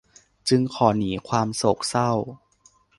[0.49, 2.11] จึงขอหนีความโศกเศร้า